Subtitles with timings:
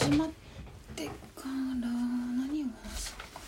[0.00, 0.28] 始まっ
[0.96, 1.12] てか
[1.44, 3.40] ら何を話そうか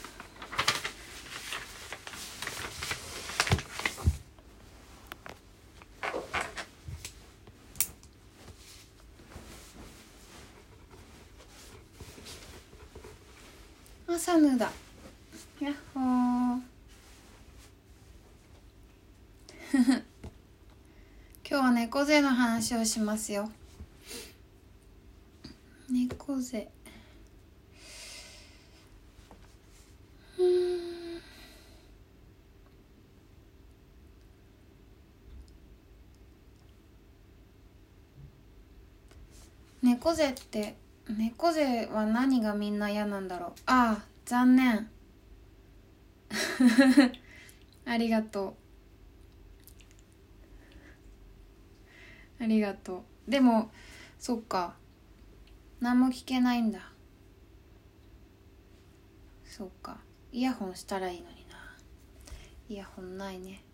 [14.06, 14.70] な朝ぬだ。
[15.58, 16.02] やっほー。
[19.72, 20.00] 今
[21.48, 23.50] 日は猫背の話をしますよ
[26.42, 26.68] 猫背
[30.38, 31.20] うん
[39.82, 40.74] 猫背って
[41.08, 43.50] 猫背は何がみんな嫌なんだろう？
[43.66, 44.88] ああ残念。
[47.86, 48.56] ありがと
[52.40, 52.42] う。
[52.42, 53.30] ありがとう。
[53.30, 53.70] でも
[54.18, 54.74] そっか。
[55.82, 56.78] 何も聞けないんだ。
[59.44, 59.96] そうか。
[60.30, 61.56] イヤホンしたらいいのにな。
[62.68, 63.64] イヤホンないね。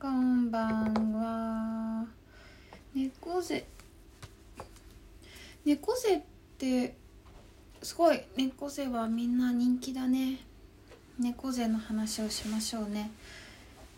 [0.00, 2.04] こんばんは。
[2.96, 3.64] 猫背。
[5.64, 6.20] 猫背っ
[6.58, 6.96] て
[7.80, 8.22] すごい。
[8.36, 10.40] 猫背はみんな人気だね。
[11.20, 13.12] 猫背の話をしましょうね。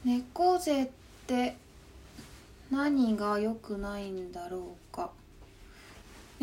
[0.04, 0.88] 猫背っ
[1.26, 1.56] て
[2.70, 4.83] 何が良くないんだろう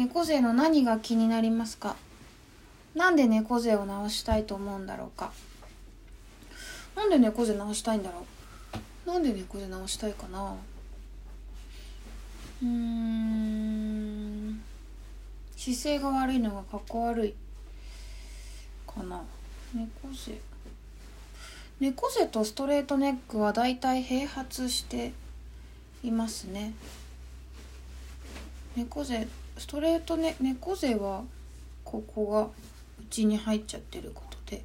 [0.01, 1.95] 猫背の何が気になりますか？
[2.95, 5.31] なんで猫背を直したいと思うんだろうか？
[6.95, 8.25] なんで猫背直したいんだろ
[9.05, 9.07] う？
[9.07, 10.55] なんで猫背直したいかな？
[12.63, 14.59] うーん。
[15.55, 17.35] 姿勢が悪いのがかっこ悪い
[18.87, 19.21] かな。
[19.75, 20.41] 猫背。
[21.79, 25.13] 猫背とストレートネックはだいたい併発して
[26.03, 26.73] いますね。
[28.75, 29.27] 猫背
[29.61, 31.23] ストレートね猫背は
[31.83, 32.47] ここが
[32.99, 34.63] 内に入っちゃってることで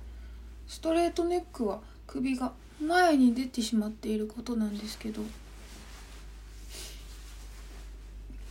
[0.67, 5.21] ストレートネックは首が前に出てしまっていることなんですけど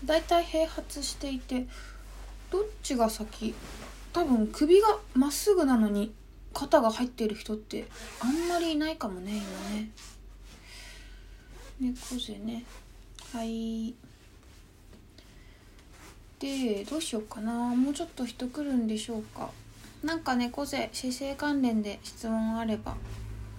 [0.06, 1.66] だいたい併発していて
[2.52, 3.56] どっちが先
[4.14, 6.14] 多分首がまっすぐなのに
[6.54, 7.88] 肩が入っている人って
[8.20, 9.90] あんまりいないかもね今ね。
[11.80, 12.64] 猫背ね。
[13.34, 13.96] はい。
[16.40, 17.54] でどうしようかな。
[17.54, 19.50] もうちょっと人来るんでしょうか。
[20.04, 22.96] なんか猫背姿勢関連で質問あれば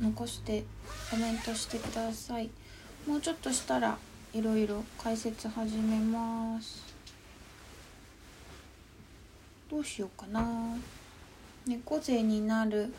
[0.00, 0.64] 残して
[1.10, 2.50] コメントしてください。
[3.06, 3.98] もうちょっとしたら
[4.32, 6.84] いろいろ解説始めます。
[9.70, 10.76] どうしようかな。
[11.66, 12.92] 猫背になる。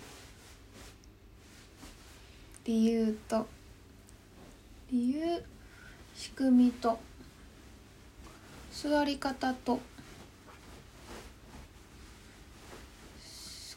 [2.65, 3.47] 理由と。
[4.91, 5.43] 理由
[6.15, 6.99] 仕組みと。
[8.79, 9.79] 座り方と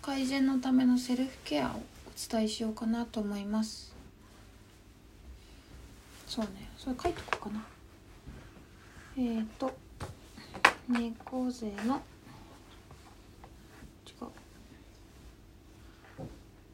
[0.03, 1.81] 改善のためのセルフケアをお
[2.31, 3.95] 伝えしようかなと思います。
[6.27, 6.71] そうね。
[6.77, 7.65] それ書いとこうかな。
[9.17, 9.73] えーと
[10.87, 12.03] 猫背の
[14.07, 14.27] 違う。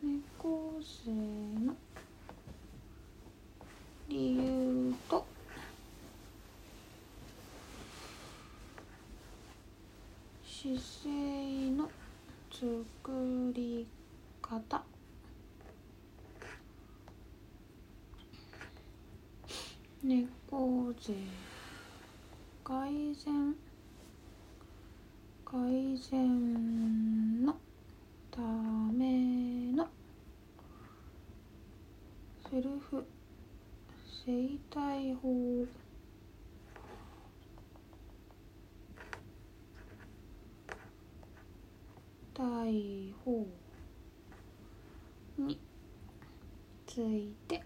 [0.03, 1.76] 猫背の
[4.09, 5.35] 理由と
[10.56, 10.80] 姿。
[11.04, 11.90] 勢の
[12.50, 13.86] 作り
[14.40, 14.82] 方
[20.02, 21.12] 猫背
[22.64, 23.54] 改善。
[25.44, 25.60] 改
[26.10, 27.54] 善の
[28.30, 28.40] た
[28.94, 29.86] めの。
[32.50, 33.04] セルフ
[34.24, 35.66] 整体法
[42.36, 43.47] 体法
[45.38, 45.59] に
[46.86, 47.62] ついて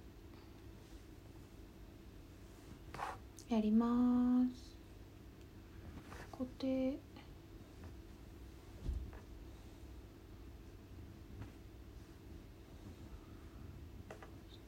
[3.49, 4.79] やります。
[6.31, 7.01] 固定。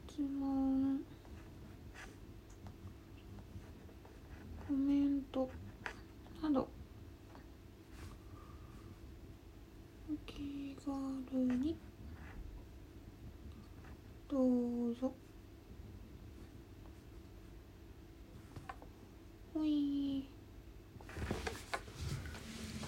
[0.09, 0.99] 質問
[4.67, 5.49] コメント
[6.41, 6.67] など
[10.11, 10.77] お気
[11.33, 11.75] 軽に。
[14.29, 15.11] どうぞ。
[19.53, 20.23] ほい。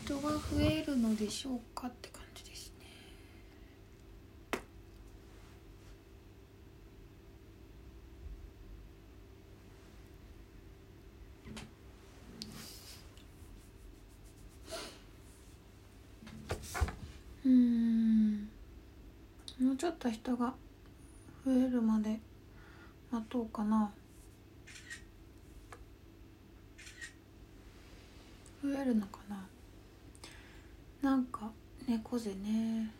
[0.05, 2.85] 人が増えるのでしょうかって感じですね
[19.59, 20.53] もうちょっと人が
[21.45, 22.19] 増えるまで
[23.11, 23.91] 待とうかな。
[28.61, 29.47] 増えるのかな。
[31.01, 31.49] なんか
[31.87, 32.91] 猫背ね。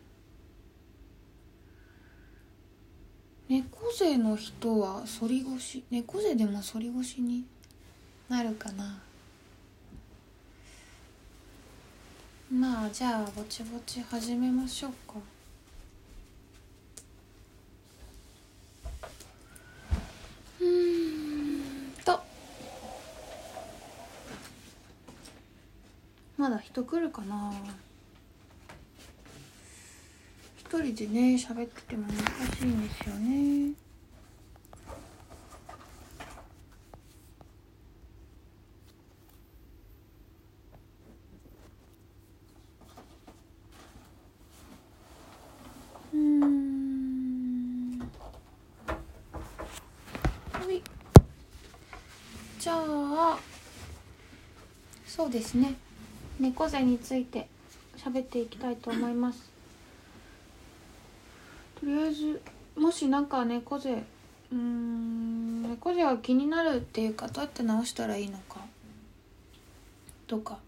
[3.48, 5.84] 猫背の人は反り腰。
[5.90, 7.44] 猫背でも反り腰に
[8.28, 9.00] なるかな。
[12.50, 15.18] まあじゃあぼちぼち始めましょうか
[20.60, 22.20] うんと
[26.36, 27.52] まだ人来るかな。
[30.56, 32.16] 一人でね喋ってても難
[32.56, 33.72] しいんですよね。
[46.14, 47.98] うん。
[50.52, 50.82] はい。
[52.60, 53.38] じゃあ
[55.06, 55.74] そうですね。
[56.56, 57.48] 猫背について
[57.98, 59.50] 喋っていきたいと思います。
[61.78, 62.40] とりあえず
[62.74, 64.02] もしなんか猫背
[64.50, 68.60] うん猫背が気になるっていうかどうやって直したらいいのか
[70.26, 70.58] とか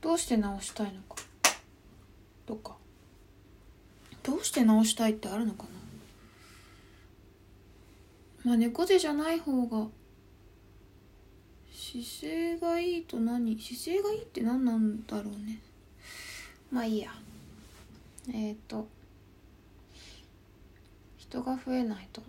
[0.00, 1.22] どうして直したいのか
[2.46, 2.72] とか
[4.22, 5.68] どうして直したいってあるのかな。
[8.44, 9.88] まあ猫背じゃない方が
[11.90, 13.58] 姿勢がいいと何？
[13.58, 15.58] 姿勢がいいって何なんだろうね。
[16.70, 17.10] まあいいや。
[18.28, 18.86] えっ、ー、と
[21.16, 22.22] 人が増えないと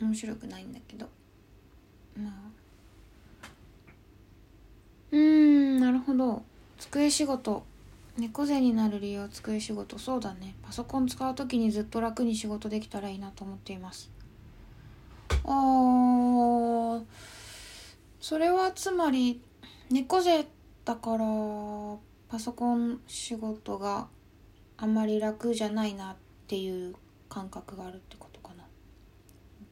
[0.00, 1.08] 面白くないんだけど。
[2.16, 2.32] まあ。
[5.10, 6.44] うんなるほど。
[6.78, 7.64] 机仕事。
[8.16, 9.98] 猫背になる理由は机仕事。
[9.98, 10.54] そうだね。
[10.62, 14.13] パソコン使う時にずっと楽に仕事できたらいいなと思っています。
[15.44, 17.02] あ
[18.20, 19.40] それはつまり
[19.90, 20.46] 猫背
[20.84, 21.24] だから
[22.28, 24.08] パソコン仕事が
[24.76, 26.16] あんまり楽じゃないなっ
[26.46, 26.94] ていう
[27.28, 28.64] 感覚があるってことかな。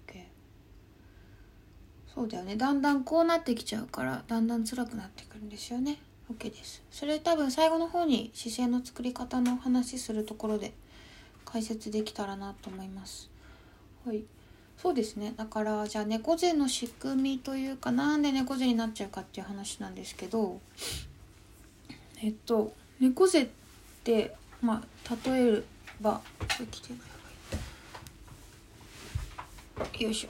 [0.06, 0.24] OK
[2.14, 2.56] そうだよね。
[2.56, 5.98] だんだんこうなってきちゃうからだんだん辛くなってくるんですよね。
[6.30, 6.82] OK です。
[6.90, 10.72] それ多分最後の方に姿勢の作り方の話するところで
[11.44, 13.30] 解説できたらなと思います。
[14.06, 14.24] はい。
[14.82, 15.32] そうですね。
[15.36, 20.60] だからじゃあ猫背の仕組みというかなんで猫背になっちゃうかっていう話なんですけど
[22.20, 23.48] えっと猫背っ
[24.02, 25.62] てまあ例え
[26.00, 26.20] ば
[30.00, 30.28] よいしょ、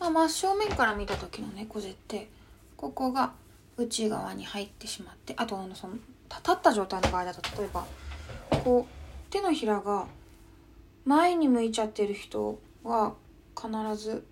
[0.00, 2.28] まあ、真正面から見た時の猫背って
[2.76, 3.34] ここが
[3.76, 6.02] 内側に入ってしまってあとその立
[6.52, 7.86] った状態の場合だと例えば
[8.64, 10.06] こう手のひらが
[11.08, 13.14] 前に向いちゃってる人は
[13.56, 14.26] 必ず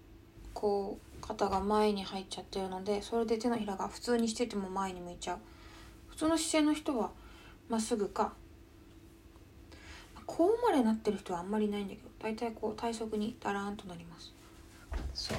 [0.52, 5.38] こう肩が前に入っちゃってるのでそれで手のひらが普通にしてても前に向いちゃう。
[6.10, 7.12] 普通の姿勢の人は
[7.70, 8.34] まっすぐか
[10.26, 14.34] こうまでなってる人はあんまりいないんだけど大体こう体側にダラーンとなります。
[15.14, 15.38] そう。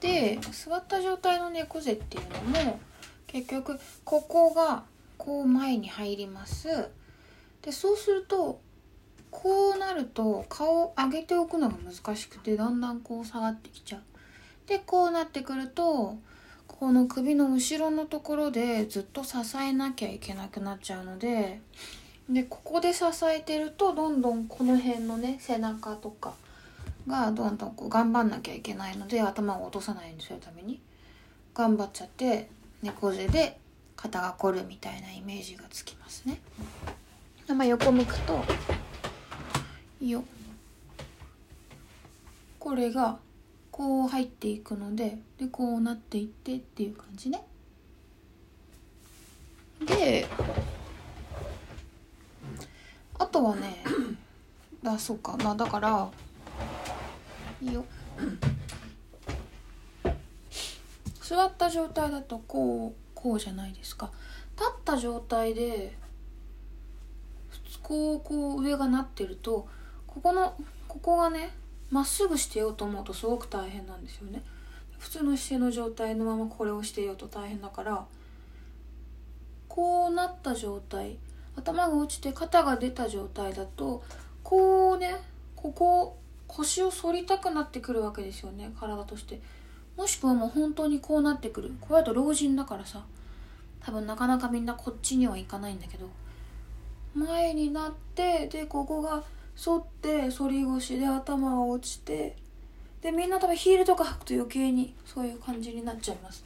[0.00, 2.80] で座った状態の猫背っていうのも
[3.26, 4.84] 結局ここが
[5.18, 6.88] こう前に入ります。
[7.60, 8.64] でそうすると
[9.42, 14.00] こうなると顔を上げておくのが難しくてだんだんこう下がってきちゃう
[14.66, 16.16] でこうなってくると
[16.66, 21.60] この首の後ろのところでずっと支えなきゃいけなくなっちゃうので
[22.30, 26.32] でここで支えてるとどんどんこの辺のね背中とか
[27.06, 30.80] がどんどんこう頑張んなきゃいけないので頭を落とさないようにするために
[31.54, 32.48] 頑張っちゃって
[32.82, 33.58] 猫背で
[33.96, 36.40] 肩が凝るみたいなイメージがつきますね。
[37.48, 38.42] まあ、横向くと
[40.10, 40.24] よ。
[42.58, 43.18] これが
[43.70, 47.44] こう入っていくのででこうなっていってっていう感じね。
[49.86, 50.26] で
[53.18, 53.84] あとはね
[54.84, 55.36] あそうか。
[55.38, 56.08] まあだから
[57.62, 57.84] いいよ。
[61.20, 64.10] 座った状態だとこうこうじゃないですか。
[64.56, 65.96] 立った状態で
[67.82, 69.68] こうこう上がなってると
[70.16, 70.54] ここの
[70.88, 71.50] ここがね
[71.90, 74.42] まっすぐしてようと思うとすごく大変なんですよね。
[74.98, 78.06] 普通の姿勢の状態のままこれをしてようと大変だから
[79.68, 81.18] こうなった状態
[81.54, 84.02] 頭が落ちて肩が出た状態だと
[84.42, 85.16] こうね
[85.54, 89.38] ここ腰を反りたくなってくるわけですよね体として。
[89.98, 91.72] もしくはもう本当にこうなってくる。
[91.78, 93.04] こうやると老人だからさ
[93.80, 96.08] 多分なかなかみんなこっちにはいかないんだけど。
[97.14, 99.22] 前になってでここが
[99.56, 102.36] 反って反り腰で頭が落ちて
[103.00, 106.44] でみんな多分ヒールとか履くと余計にそういう感じになっちゃいます。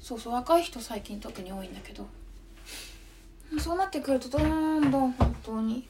[0.00, 2.06] そうそう若い人最近特に多いんだけど。
[3.58, 5.88] そうなってくるとどんどん本当に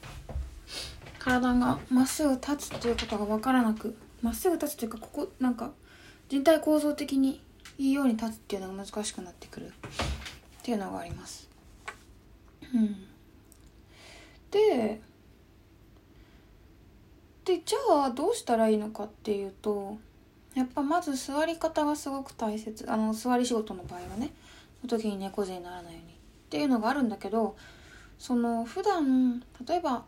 [1.19, 5.71] 体がまっすぐ立つっていうことが分からなくまっすぐ立つというかここなんか
[6.27, 7.39] 人体構造的に
[7.77, 9.73] いいように立つっていうのが難しくなってくる。
[10.61, 11.49] っていうのがあります。
[12.73, 13.07] うん。
[14.51, 15.01] で
[17.51, 19.97] でじゃあどうしたらいいのかっていうと
[20.55, 24.31] やっぱまず座り方がすごく大切あの座り仕事の場合はね
[24.81, 26.15] の時に猫背にならないようにっ
[26.49, 27.57] ていうのがあるんだけど
[28.17, 30.05] その普段例えば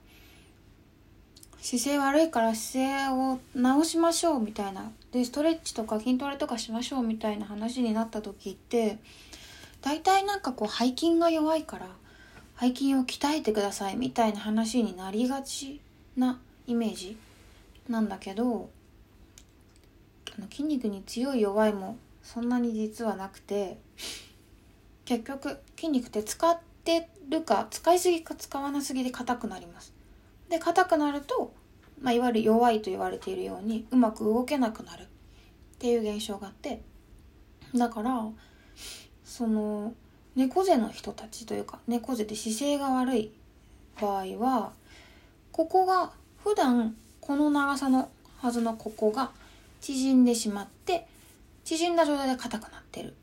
[1.59, 8.99] 姿勢悪いから姿勢を直しましょうみたいなでストレッチとか筋トレとかしましょうみたいな話になった時って
[9.81, 11.87] 大体なんかこう背筋が弱いから
[12.57, 15.81] 背筋を鍛えてくださいみたいな話になりがち
[16.15, 17.17] なイメージ。
[17.89, 18.69] なんだけど
[20.37, 23.77] あの筋肉に強い弱いもそんなに実はなくて
[25.05, 29.93] 結局筋肉って使ってるか使いすぎか使わなすぎで硬くなります。
[30.49, 31.53] で硬くなると、
[32.01, 35.03] まあ、いわゆる弱いと言われているようにうまく動けなくなる。
[35.03, 35.05] っ
[35.79, 36.81] ていう現象があって
[37.75, 38.25] だから
[39.25, 39.93] その
[40.33, 43.31] 猫背の人たちというか猫背で姿勢が悪い
[43.99, 44.71] 場合は
[45.51, 46.95] ここが普段
[47.25, 48.09] この長さの
[48.41, 49.31] はずのここが
[49.79, 51.07] 縮んでしまって
[51.63, 53.11] 縮んだ状態で硬くなってる。
[53.11, 53.13] っ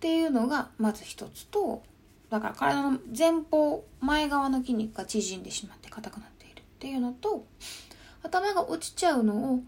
[0.00, 1.82] ていうのがまず一つと
[2.28, 6.60] だから体の前方前側の筋肉が縮んでしまって硬くなっている。
[6.60, 7.46] っていうのと
[8.22, 9.60] 頭が落ちちゃうのを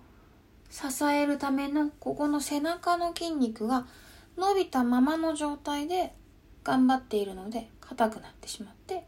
[0.70, 3.86] 支えるためのここの背中の筋肉が
[4.36, 6.14] 伸びたままの状態で
[6.62, 9.04] 頑張っているので硬くなってしまって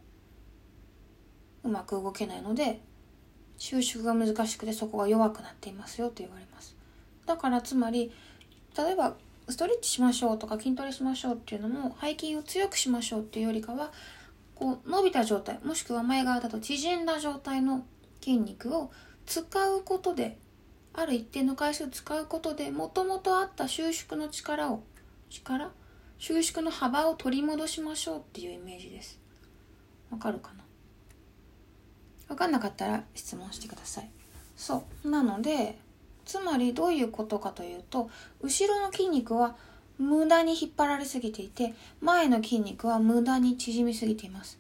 [1.65, 2.81] うまく動けないので
[3.59, 6.77] 収縮が難しくてそこが弱くなっていますよと言われます。
[7.27, 8.13] だからつまり
[8.77, 9.15] 例えば
[9.49, 13.93] ストレッチしましょうとか筋トレしましょうっていうのも背筋を強くしましょうっていうよりかは
[14.55, 17.85] こう伸びた状態もしくは前側だと縮んだ状態の
[18.21, 18.91] 筋肉を
[19.27, 20.39] 使うことで
[20.95, 24.83] ある一定の回数使うことでもともとあった収縮の力を
[25.29, 25.71] 力？
[26.19, 29.19] 収縮の幅を取り戻しましょうっていうイメージです。
[30.11, 30.64] わかるかな？
[32.35, 34.11] わかんなかったら質問してください。
[34.57, 35.09] そう。
[35.09, 35.79] なので
[36.25, 38.11] つまりどういうことかというと
[38.43, 39.55] 後ろの筋肉は
[39.99, 44.59] 無駄に引っ張られすぎていて前の筋肉は無駄に縮みすぎています。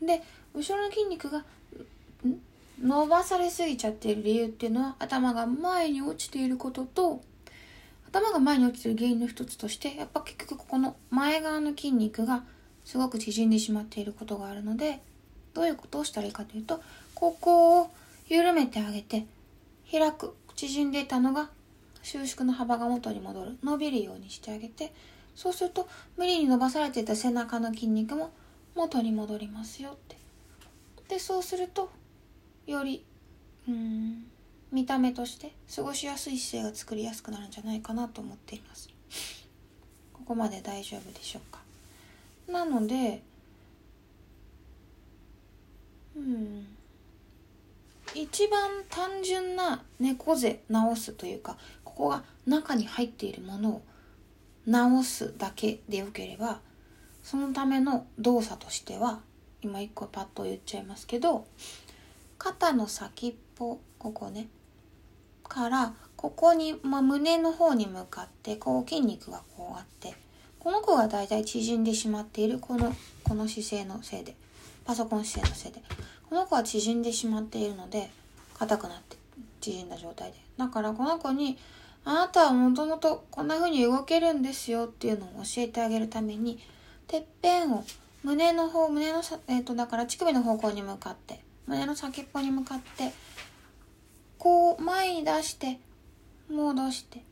[0.00, 0.22] で
[0.54, 1.44] 後ろの筋肉が
[2.82, 7.20] 伸ばされすぎちゃっている理由っていうのは頭が前に落ちていることと
[8.08, 12.44] 頭が前に落ちている原因の一つとしてやっぱ結局ここの前側の筋肉が
[12.86, 15.00] すごく縮んでしまっていることがあるので
[15.54, 16.80] どういうことをしたらいいかというと
[17.20, 17.90] ここを
[18.30, 19.26] 緩めてあげて
[19.92, 21.50] 開く縮んでいたのが
[22.02, 23.58] 収縮の幅が元に戻る。
[23.62, 24.90] 伸びるようにしてあげて
[25.34, 25.86] そうすると
[26.16, 28.30] 無理に伸ばされていた背中の筋肉も
[28.74, 30.16] 元に戻りますよって。
[31.08, 31.90] でそうすると
[32.66, 33.04] より
[33.68, 34.24] うん
[34.72, 38.88] 見た目として過ごしやすい姿勢が作りやすくなるんじゃないかなと思っています。
[40.14, 41.60] ここまで大丈夫でしょうか。
[42.50, 43.20] なので
[46.16, 46.66] うん
[48.14, 53.82] 一番単純な猫背直すというかここが中に入っているものを
[54.66, 56.60] 直すだけでよければ
[57.22, 59.20] そのための動作としては
[59.62, 61.46] 今一個パッと言っちゃいますけど
[62.38, 64.48] 肩の先っぽここね
[65.48, 70.14] からここに、まあ、胸の方に向かってこう筋肉がこうあって
[70.58, 74.34] この子がだいたい縮んでしまっているこのこの姿勢のせいで
[74.84, 75.82] パソコン姿勢のせいで。
[76.30, 78.08] この子は縮んでしまっているので
[78.56, 79.16] 硬くなって
[79.60, 80.38] 縮んだ状態で。
[80.56, 81.58] だからこの子に
[82.04, 86.58] あなたはもともとこんな風に動けるんですよっていうのを教えてあげるために
[87.08, 87.84] てっぺんを
[88.22, 93.12] 胸の方胸のえっ、ー、とだから乳首の方向に向かって胸の先っぽに向かって
[94.38, 95.80] こう前に出して
[96.48, 97.22] 戻して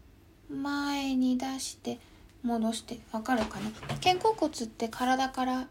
[0.50, 1.99] 前に出して
[2.43, 2.99] 戻して。
[3.12, 3.71] わかるかな？
[4.02, 5.69] 肩甲骨って体から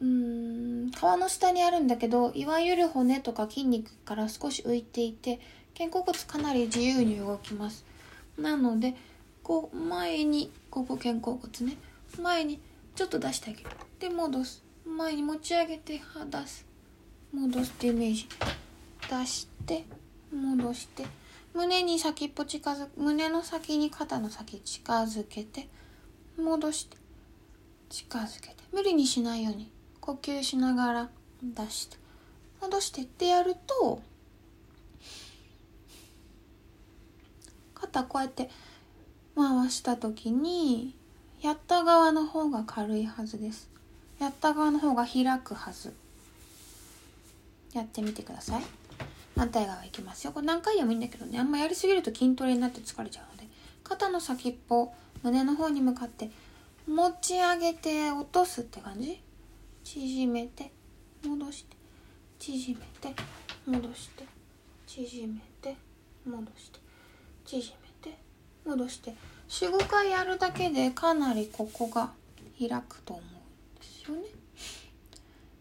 [0.00, 5.40] うん皮の下にあるんだけどいわゆる骨とか筋肉から少し浮いていて
[5.76, 7.84] 肩甲骨かなり自由に動きます。
[8.38, 8.94] なので
[9.42, 11.76] こう前にここ肩甲骨ね。
[12.20, 12.60] 前に
[12.94, 13.70] ちょっと出してあげる。
[13.98, 14.62] で戻す。
[14.86, 16.66] 前に持ち上げて出す。
[17.32, 18.28] 戻すってイメージ。
[19.08, 19.84] 出して
[20.32, 21.04] 戻して。
[21.52, 22.90] 胸に先っぽ近づく。
[22.96, 25.68] 胸の先に肩の先近づけて
[26.38, 26.96] 戻して。
[27.90, 28.56] 近づけて。
[28.72, 29.70] 無理にしないように。
[30.04, 31.08] 呼吸しながら
[31.42, 31.96] 出して
[32.60, 34.02] 戻してってやると
[37.74, 38.50] 肩こうやって
[39.34, 40.94] 回した時に
[41.40, 43.70] やった側の方が軽いはずです。
[44.20, 45.94] やった側の方が開くはず。
[47.72, 48.62] やってみてください。
[49.38, 50.32] 反対側いきますよ。
[50.32, 51.38] これ何回でもいいんだけどね。
[51.38, 53.48] あんまやりすぎると筋トレになって疲れちゃうので。
[53.82, 54.92] 肩の先っぽ
[55.22, 56.30] 胸の方に向かって
[56.86, 59.18] 持ち上げて落とすって感じ？
[59.84, 60.72] 縮めて
[61.24, 61.76] 戻して
[62.38, 63.14] 縮めて
[63.66, 64.24] 戻して
[64.86, 65.76] 縮めて
[66.26, 66.80] 戻して
[67.44, 68.18] 縮めて
[68.64, 69.14] 戻して
[69.48, 72.10] 45回やるだけでかなりここが
[72.58, 74.22] 開くと思うんですよね。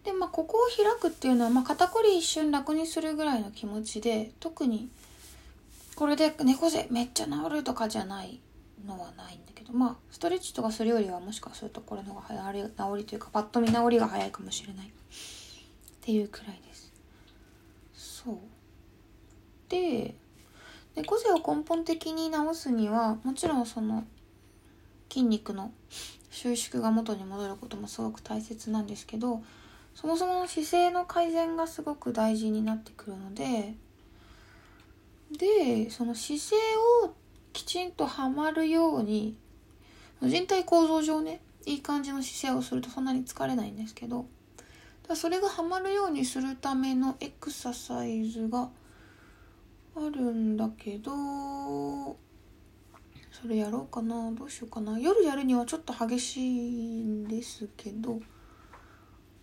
[0.05, 4.89] でまあここを開くっていうのは、まあ、肩こり一瞬楽にするぐらいの気持ちで特に
[5.95, 8.39] これで猫背めっちゃ治るとかじゃない
[8.85, 14.89] のはないんだけどまあストレッチとかするよりはもしかするとこれの方が治り治りというかパッと見治りが早いかもしれないっ
[16.01, 16.93] ていうくらいです。
[17.93, 18.37] そう。
[19.69, 20.15] で
[20.95, 24.05] 猫背を根本的に治すにはもちろんその
[25.09, 25.71] 筋肉の
[26.29, 29.43] 収縮が元に戻ることもすごく大切なんですけど
[29.95, 33.75] そもそもの姿勢の改善がすごく大事になってくるので
[35.31, 36.55] でその姿勢
[37.05, 37.13] を
[37.53, 39.37] きちんとはまるように
[40.21, 44.25] 人体構造上ねいい感じの姿勢をするとそんなに疲れないんですけど
[45.07, 48.69] だそれがはまるようにするためのエクササイズが
[49.95, 52.17] あるんだけど
[53.43, 54.31] それやろうかな。
[54.31, 54.97] どうしようかな。
[54.97, 58.19] 夜やるにはちょっと激しいんですけど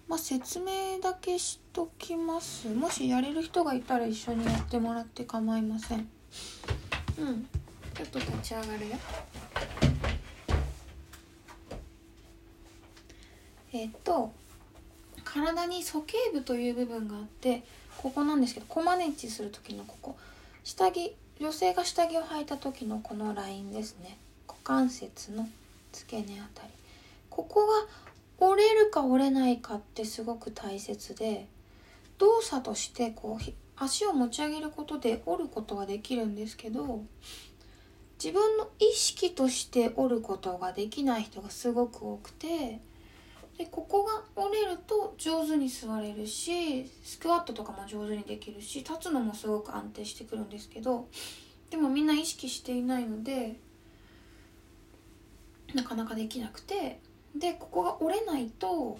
[0.08, 2.68] まあ説明だけしときます。
[2.68, 6.08] もしやれる人がいたら一緒にやってもらって構いません。
[7.18, 7.46] うん。
[8.00, 8.96] ちょっと立ち上がるよ。
[13.74, 14.32] えっと
[15.22, 17.62] 体に鼠径部という部分があって
[17.98, 20.16] ここなんですけどコマネチする時のここ。
[20.64, 24.16] 下着女性が下着を履いた時のこのラインですね。
[24.48, 25.46] 股関節の
[25.92, 26.68] 付け根あたり。
[27.28, 31.46] ここが折れるか折れないかってすごく大切で
[32.16, 37.02] 動作としてこう足を持ち上げることで折ることができるんですけど
[38.22, 42.80] 自分の意識として折ることができない人がすごく多くて
[43.56, 51.08] でここが折れると上手に座れるしスクワットとかも上手にできるし立つのもすごく安定してくるんですけど
[51.70, 53.56] でもみんな意識していないので
[55.74, 57.00] なかなかできなくて
[57.34, 58.98] でここが折れないと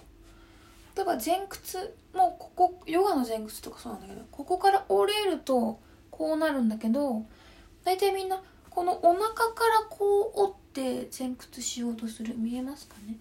[0.95, 5.79] 例えば前屈もここヨガの前屈とかそうなんだけどここから折れると
[6.09, 7.25] こうなるんだけど
[7.83, 12.35] 大体みんなこのお腹からこう折って前屈しようとする。
[12.37, 13.17] 見えますかね？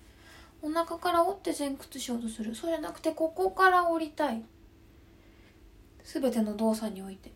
[0.63, 2.55] お腹から折って前屈しようとする。
[2.55, 4.43] そうじゃなくてここから折りたい。
[6.05, 7.33] 全ての動作において。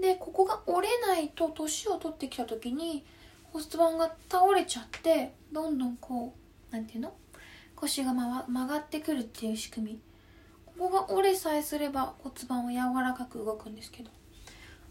[0.00, 3.06] でここが折れないと年を取ってきた時に
[3.52, 6.34] 骨盤が倒れちゃってどんどんこ
[6.70, 7.14] うなんていうの？
[7.76, 10.00] 腰がま曲がってくるっていう仕組み。
[10.66, 14.10] ここが折れさえすれば骨盤は柔らかく動くんですけど。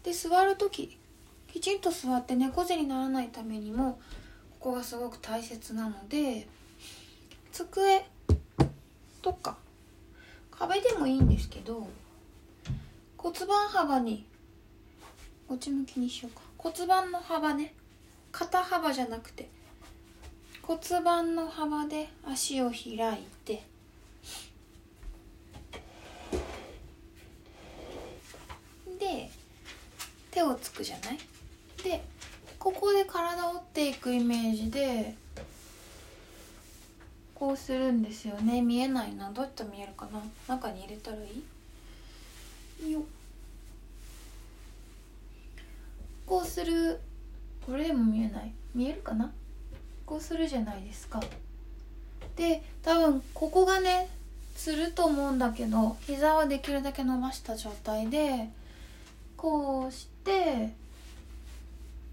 [0.02, 0.98] で座る時
[1.54, 4.00] きちんと座って猫背にならないためにも
[4.58, 6.48] ここがすごく大切なので
[7.52, 8.04] 机
[9.22, 9.56] とか
[10.50, 11.86] 壁でもいいんですけど
[13.16, 14.26] 骨盤幅に
[15.46, 16.42] こっち向きにしようか。
[16.58, 17.72] 骨盤の幅ね。
[18.32, 19.48] 肩幅じゃなくて
[20.60, 23.62] 骨盤の幅で足を開いて
[28.98, 29.30] で
[30.32, 31.18] 手をつくじゃない？
[31.84, 32.02] で
[32.58, 35.14] ここで体を折っていくイメージで
[37.34, 38.62] こうするんですよね。
[38.62, 39.30] 見えないな。
[39.30, 40.22] どうやって見えるかな。
[40.48, 41.20] 中に入れたらい
[42.88, 42.92] い？
[42.92, 43.02] よ
[46.26, 46.98] こうする。
[47.66, 48.50] これでも見えない。
[48.74, 49.30] 見えるかな？
[50.06, 51.20] こうするじゃないですか。
[52.36, 54.08] で多分ここがね
[54.56, 58.48] つると思うんだけど膝はできるだけ伸ばした状態で
[59.36, 60.72] こうして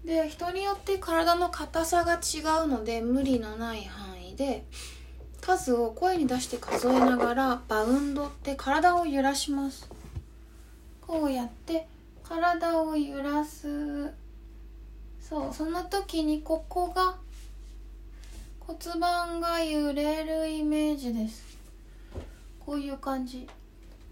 [0.04, 4.64] で人によって体の硬さが違うので無理のない範囲で
[5.40, 9.88] 数を声に出して数えながらバウンドって体を揺らします。
[11.00, 11.86] こうやって
[12.22, 14.12] 体を揺らす。
[15.20, 17.16] そうその時にここが
[18.60, 21.58] 骨盤が揺れるイメージです。
[22.64, 23.48] こういう感じ。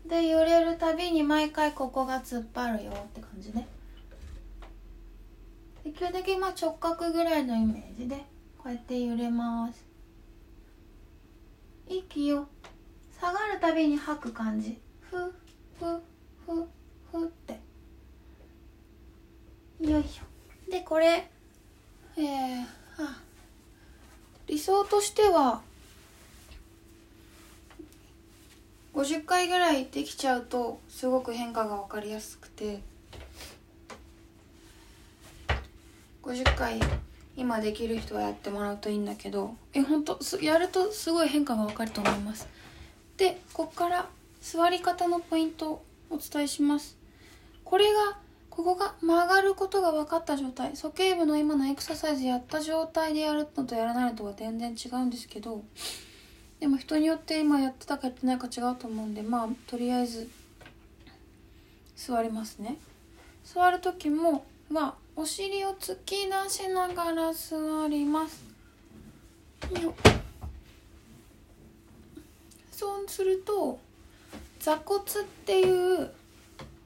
[0.06, 3.68] で揺れるたびに毎回ここが突っ張るよって感じね。
[5.84, 8.16] できるだけ今直角ぐらいのイメージで
[8.58, 9.86] こうやって揺れます。
[11.88, 12.46] 息を
[13.18, 14.78] 下がるたびに吐く感じ。
[15.00, 15.16] ふ
[15.78, 16.02] ふ
[16.46, 16.68] ふ
[17.10, 17.58] ふって。
[19.80, 20.70] よいしょ。
[20.70, 21.30] でこれ
[22.16, 22.64] えー、
[22.98, 23.18] あ
[24.46, 25.62] 理想としては
[28.94, 32.82] 50回ぐらいできちゃうとすごく変化が分かりやすくて
[36.30, 36.78] 50回
[37.36, 42.46] 今できる人はやってもらうといいんだけどえ本当やるとすごい変化が分かると思います。
[43.16, 44.08] でこっから
[44.40, 46.96] 座り方のポイントをお伝えします。
[47.64, 48.16] これが
[48.48, 50.76] ここが曲がることが分かった状態。
[50.76, 55.64] 鼠径部の今のエクササイズやった状態でやるのとやらないのとは全然違うんですけど
[56.60, 60.30] でも人によって今やってたかやってないか違うと思うんでまあとりあえず
[61.96, 62.76] 座りますね。
[63.44, 68.44] 座る時もはお尻を突き出しながら座ります。
[72.70, 73.78] そうすると
[74.60, 75.04] 座骨っ
[75.44, 76.10] ていう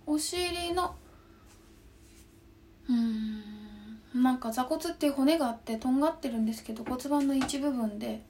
[0.06, 0.94] お尻の
[2.88, 8.22] うんなんか座骨っていう骨があってとんがってるんですけど骨盤の一部分で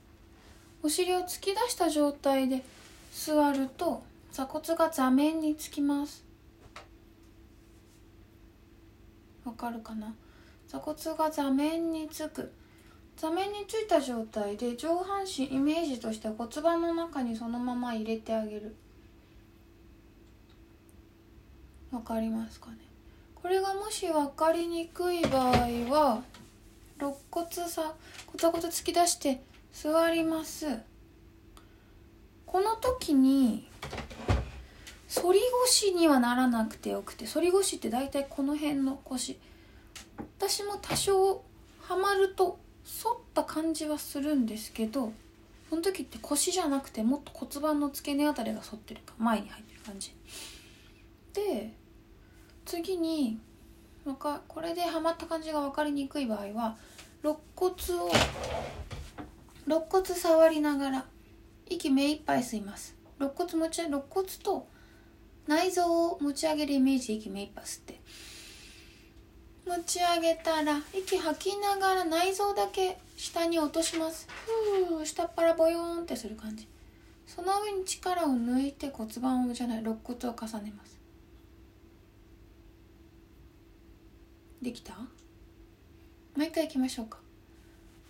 [0.83, 2.63] お尻を突き出した状態で
[3.13, 6.24] 座ると座骨が座面につきます。
[9.45, 10.13] わかるかな？
[10.67, 12.51] 座骨が座面につく。
[13.15, 18.75] 座面についた状態で上半身イメージとしては骨盤の中にそのまま入れてあげる。
[21.91, 22.77] わかりますかね？
[23.35, 25.51] これがもし分かりにくい場合
[25.89, 26.23] は
[26.99, 27.93] 肋骨さ
[28.25, 30.65] コツコツ突き出して座ります。
[32.45, 33.69] この時に
[35.07, 39.39] 反り腰にはならなくてよくて反り腰って大体この辺の腰。
[40.37, 41.43] 私も多少
[41.81, 42.59] はまると
[43.03, 45.13] 反った感じはするんですけど
[45.69, 50.15] その時って腰じゃなくてもっと骨盤の付け根あたりが反ってるか前に入ってる感じ。
[51.33, 51.73] で
[52.65, 53.39] 次に
[54.47, 56.77] これではまった感じが分かりにくい場合は
[57.23, 58.11] 肋骨を
[59.65, 61.05] 肋骨触りながら
[61.67, 62.95] 息目いっぱい吸います。
[63.19, 64.67] 肋骨持ち肋骨と
[65.47, 67.99] 内臓を持ち上げるイメージ息目いっぱい吸って。
[69.67, 74.27] 持ち上げたら息吐きながら内臓だけ下に落とします。
[74.87, 76.67] ふう下っ腹ボヨーンってする感じ。
[77.27, 80.99] その上に力を抜いて骨盤をじゃない肋骨を重ねます。
[84.61, 84.93] できた？
[84.93, 85.07] も
[86.37, 87.19] う一回いきましょうか。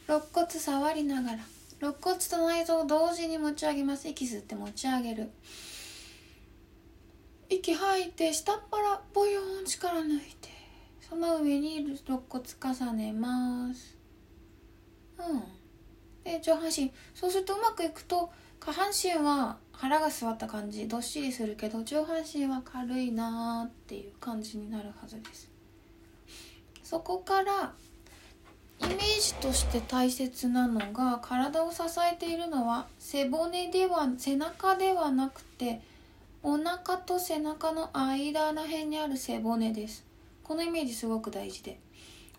[0.08, 1.40] 肋骨触りながら
[1.82, 4.08] 肋骨と内臓を同時に持ち上げます。
[4.08, 5.30] 息吸って持ち上げる。
[7.56, 10.50] 息吐いて下っ腹ボヨーン力抜いて
[11.10, 13.96] その上に肋骨重ねます。
[15.18, 15.44] うん。
[16.24, 16.92] で上半身。
[17.14, 20.88] そうするとうまくいくと下半身は腹が座った感じ。
[20.88, 25.50] どっしりするけど上半身は軽いなーっていう感じになるはずです。
[26.84, 27.74] そこから
[28.82, 35.82] イメージとして大切なのが体を支えているのは背骨では背中ではなくて
[36.48, 40.06] お腹と背中の間ら辺にある背骨です。
[40.44, 41.80] このイメージすごく大事で。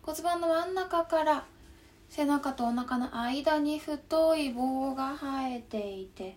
[0.01, 1.45] 骨盤の真ん中から
[2.09, 6.37] 背中とお腹の間に太い棒が生えていて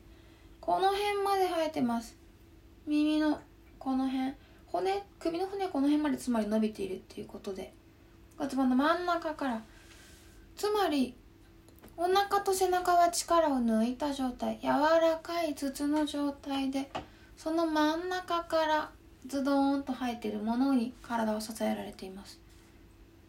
[0.60, 2.18] この辺まで生えてます。
[2.88, 3.40] 耳の
[3.78, 4.34] この辺
[4.66, 7.72] 骨首の骨はこの辺までつまり伸びているっていうことで
[8.40, 9.62] 骨盤の真ん中から
[10.56, 11.14] つまり
[11.96, 16.90] お腹と背中は力を抜いた状態柔らかい筒の状態で
[17.42, 18.92] その真ん中から
[19.26, 22.38] ズドーンと生えているものに体を支えられています。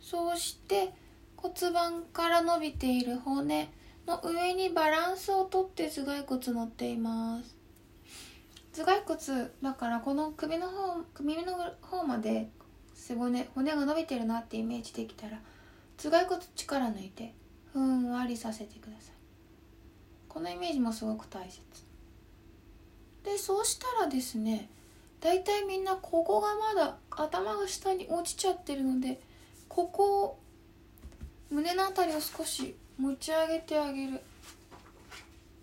[0.00, 0.92] そうして
[1.36, 3.70] 骨盤から伸びている骨
[4.08, 7.54] の上にバランスをとって頭蓋骨乗っています。
[8.72, 12.48] 頭蓋骨だからこの首の方耳の方まで
[12.92, 15.38] 背骨骨が伸びてるなってイメージできたら
[15.98, 17.32] 頭蓋骨力抜いて
[17.72, 19.14] ふんわりさせてください。
[20.28, 21.60] このイメージもすごく大切。
[23.24, 24.68] でそうしたらですね
[25.20, 29.20] 大体みんなここがまだ頭が下に落ちちゃってるので
[29.68, 30.38] ここを
[31.50, 34.20] 胸の辺りを少し持ち上げてあげる。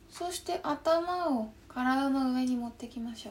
[0.10, 3.30] そして頭を体の上に持ってきましょ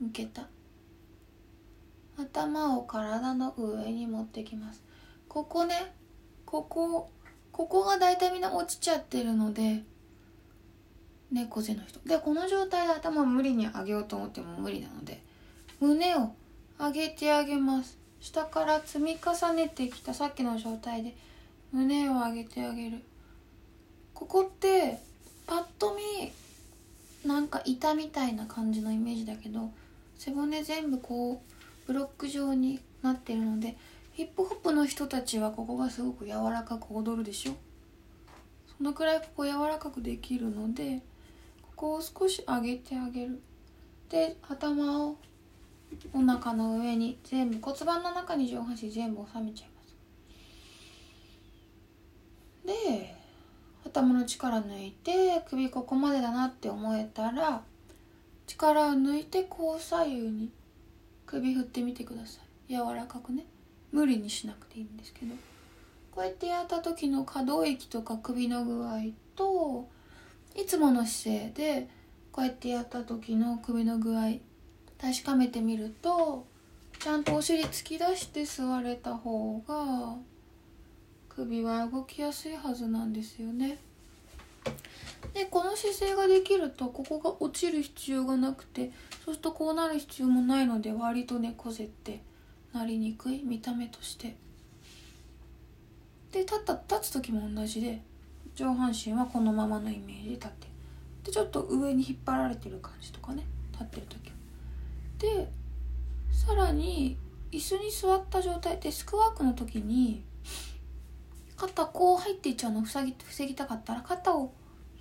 [0.00, 0.04] う。
[0.04, 0.46] 向けた。
[2.16, 4.82] 頭を体の上に持ってきます。
[5.28, 5.92] ここね
[6.46, 7.10] ここ
[7.58, 9.82] ここが大体みんな落ちちゃってるので
[11.32, 11.98] 猫背の人。
[12.06, 15.20] でこの状態で頭を無理に上げようと思っても無理なので
[15.80, 16.30] 胸を
[16.78, 17.98] 上げてあげます。
[18.20, 21.16] 下から積み重ねてきたさっきの状態で
[21.72, 23.02] 胸を上げてあげる。
[24.14, 25.00] ここって
[25.48, 29.72] パッと見なんか板みたいな感じのイメージだけど
[30.16, 33.76] 背骨全部こうブロック状になってるので
[34.18, 37.52] ヒップホップの人たちはここがすごく柔らかく踊るでしょ？
[38.76, 41.02] そのくらいここ柔らかくできるので
[41.62, 43.40] ここを少し上げてあげる。
[44.10, 45.16] で頭を
[46.12, 49.68] お腹の上に全部骨盤の中に上半身全部収めちゃい
[52.66, 52.76] ます。
[52.90, 53.14] で
[53.86, 57.62] 頭の力抜いて首ここまでだなって思えたら
[58.48, 60.50] 力を抜いてこう左右に
[61.24, 62.72] 首振ってみてください。
[62.72, 63.46] 柔らかくね。
[63.92, 65.34] 無理にしなくていいんですけど
[66.10, 68.98] こうやってやった時の可動域とか首の具合
[69.36, 69.88] と
[70.54, 71.88] いつもの姿勢で
[72.32, 74.38] こうやってやった時の首の具合
[75.00, 76.46] 確かめてみると
[76.98, 80.16] ちゃんとお尻突き出して座れた方が
[81.28, 83.78] 首は動きやすいはずなんですよね。
[85.34, 88.90] でこの姿勢ができるとここが落ちる必要がなくて
[89.24, 92.20] そうするとこうなる必要もないので割と猫背って
[92.78, 94.36] なりにくい見た目として。
[96.30, 98.02] で立った立つ時も同じで
[98.54, 100.68] 上半身はこのままのイメージで立って。
[101.24, 104.36] でちょっと上に引っ張られてる感じとかね立ってる時は。
[105.18, 105.50] で
[106.30, 107.16] さらに
[107.50, 110.22] 椅子に座った状態デスクワークの時に
[111.56, 114.52] 肩こう入っていっちゃうのを防ぎ防ぎたかったら肩を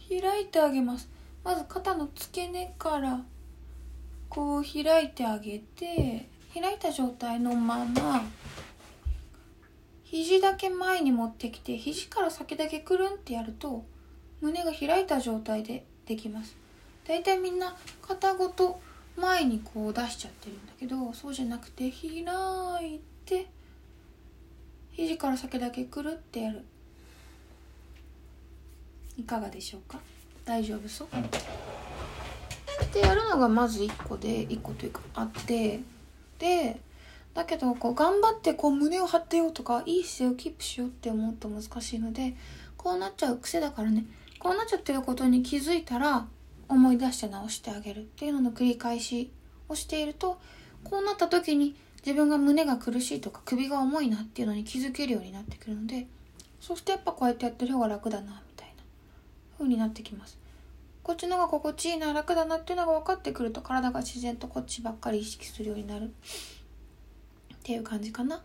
[0.09, 1.09] 開いてあげます。
[1.43, 3.21] まず肩の付け根から
[4.29, 6.27] こう開いてあげて
[6.59, 8.23] 開いた状態のまま
[10.03, 13.83] 肘だけ前に持ってきて肘から先だけくるんってやると
[14.41, 16.55] 胸が開いた状態でできます。
[17.07, 18.79] だいたいみんな肩ごと
[19.17, 23.47] 前にこう出しちゃってるんだけどそうじゃなくて開いて
[24.91, 26.63] 肘から先だけくるってやる。
[29.17, 29.99] いかがでしょうか？
[30.45, 31.07] 大丈夫そう？
[32.93, 35.79] でやるのがまず1個で1個というかあって
[36.39, 36.79] で
[37.33, 42.35] だけどこう頑張ってこう胸を張ってようとかいい姿勢をキープしようって思うと難しいので
[42.77, 44.05] こうなっちゃう癖だからね。
[44.39, 46.27] こうなっちゃってることに気づいたら
[46.69, 49.31] 思い出して直してあげるっていうのの繰り返し
[49.69, 50.39] をしていると
[50.83, 56.07] こうなった時に自分が胸が苦しいとか首が重いなっていうのに気づけるようになってくるので
[56.61, 58.83] そしてやっぱこうやってやってる方が楽だなみたいな
[59.57, 60.37] 風になってきます。
[61.07, 66.03] こっちの方が心地いいな楽だなっていうのが分かってくると体が自然とこっちばっかり意識するようになる。
[66.03, 66.09] っ
[67.63, 68.43] ていう感じかな。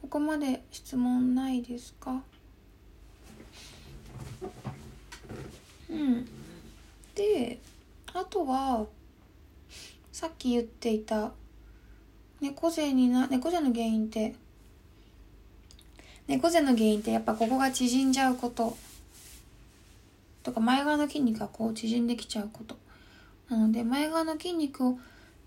[0.00, 2.22] ここまで質問ないですか？
[5.90, 6.28] うん。
[7.16, 7.58] で
[8.14, 8.86] あとは
[10.12, 11.32] さっき言っていた
[12.40, 14.36] 猫背にな猫背の原因って
[16.28, 18.76] 猫背の原因ってやっぱここが縮んじゃうこと。
[20.42, 22.76] とか前側の筋肉がこう縮んできちゃうこと。
[23.48, 24.98] なので前側の筋肉を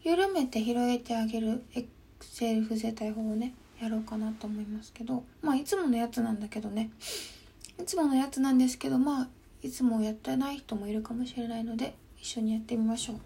[0.04, 1.88] 緩めて広げてあげるエク
[2.20, 6.92] セル不整体法をねやろうかなと思いますけどまあいつものやつなんだけどね。
[7.82, 9.28] いつものやつなんですけどまあ
[9.62, 13.18] いつもやってない人もいるかもしれないので一緒にやってみましょう。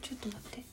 [0.00, 0.64] ちょっと待って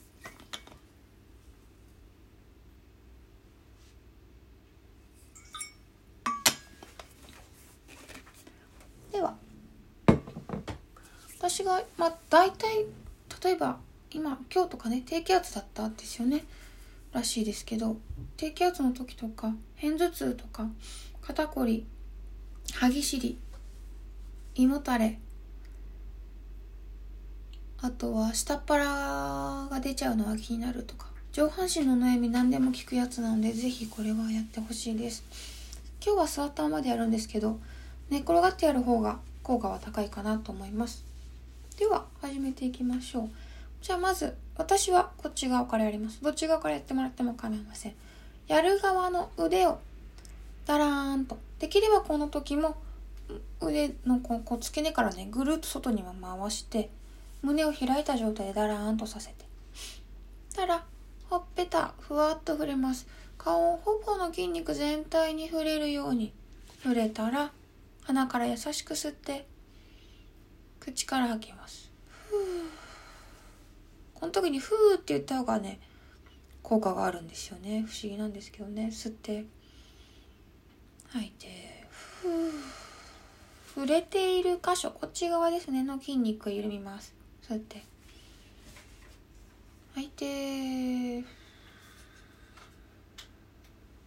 [9.12, 9.34] では
[11.38, 12.84] 私がまあ大体
[13.42, 13.78] 例えば
[14.10, 16.44] 今今日とかね低気圧だったんですよね。
[17.12, 17.96] らしいですけど
[18.36, 20.68] 低気圧の時とか片頭痛とか
[21.22, 21.86] 肩こり
[22.74, 23.38] 歯ぎしり
[24.54, 25.18] 胃もたれ
[27.80, 35.24] あとは下っ腹が出ちゃうのは気になるとか上半身の悩み何でも聞くやつなので是非これはやってほしいです。
[36.04, 37.58] 今日は座ったままでやるんですけど
[38.10, 41.05] 寝転がってやる方が効果は高いかなと思います。
[41.76, 43.30] では始めていきましょう。
[43.82, 46.22] じゃあまず私はこっち側からやります。
[46.22, 47.94] どっち側からやってもらっても構いません。
[48.48, 49.78] やる側の腕を
[50.64, 51.36] ダラーンと。
[51.58, 52.76] できればこの時も
[53.60, 56.88] 腕のこう付け根からねぐるっと外には回して
[57.42, 59.34] 胸を開いた状態でダラーンとさせて。
[60.54, 60.82] たら
[61.28, 63.06] ほっぺたふわっと触れます。
[63.36, 66.32] 顔ほぼの筋肉全体に触れるように
[66.82, 67.52] 触れたら
[68.04, 69.46] 鼻から優しく吸って
[70.86, 71.90] 口から吐きます。
[74.14, 75.80] この時に「ふー」って言った方がね
[76.62, 77.84] 効果があるんですよね。
[77.88, 78.86] 不思議なんですけどね。
[78.92, 79.44] 吸って
[81.08, 82.52] 吐いてふー
[83.74, 85.82] 触れている箇所こっち側ですね。
[85.82, 87.12] の筋肉を緩みます。
[87.42, 87.82] そうやって。
[89.96, 90.26] 吐いて。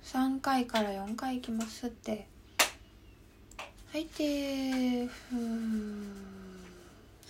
[0.04, 1.88] 3回から4回いきます。
[1.88, 2.28] 吸って。
[3.92, 5.08] 吐いて。
[5.08, 6.39] ふー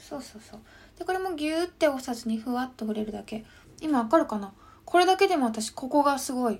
[0.09, 0.59] そうそうそう。
[0.97, 3.45] でこれもギューって押さずにふわっと触れるだけ。
[3.79, 4.51] 今わかるかな？
[4.85, 6.59] これだけでも私ここがすごい。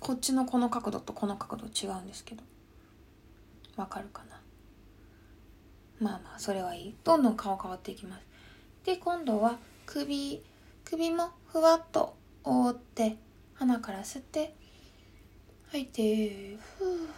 [0.00, 2.42] こっちのこの角度とこの角度違うんですけど。
[3.76, 4.40] わかるかな？
[6.00, 6.94] まあまあそれはいい。
[7.04, 8.22] どんどん顔変わっていきます。
[8.84, 10.42] で今度は首
[10.86, 13.18] 首もふわっと覆って
[13.52, 14.54] 鼻から吸って
[15.66, 17.08] 吐いてふう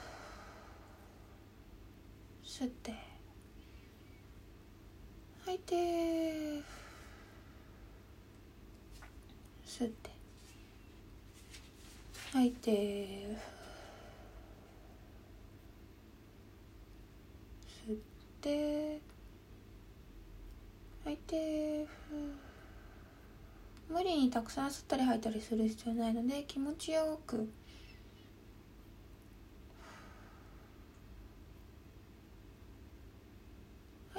[2.45, 3.12] 吸って。
[5.45, 5.75] 吐いて
[9.67, 10.11] 吸って。
[12.33, 12.71] 吐いて
[17.69, 17.97] 吸っ
[18.41, 19.01] て
[21.05, 21.87] 吐いて
[23.91, 27.51] 無理にたくさん吸ったり吐いたりする必要ないので気持ちよく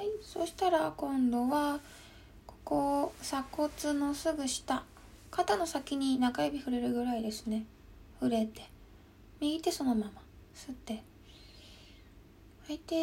[0.04, 0.10] い。
[0.22, 1.80] そしたら今度は
[2.46, 4.84] ここ鎖骨のすぐ下。
[5.30, 7.64] 肩の先に中指触れるぐらいですね。
[8.20, 8.70] 触れて。
[9.40, 10.12] 右手そのまま。
[10.54, 11.02] 吸って。
[12.62, 12.94] 吐いて